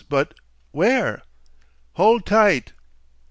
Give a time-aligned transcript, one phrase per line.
[0.09, 0.33] but
[0.71, 1.21] where?"
[1.91, 2.73] "Hold tight!"